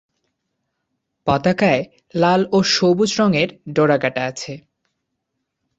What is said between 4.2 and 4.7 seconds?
আছে।